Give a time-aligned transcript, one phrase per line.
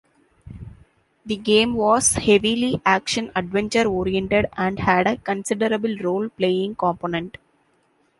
[1.27, 7.37] The game was heavily action-adventure oriented and had a considerable role playing component.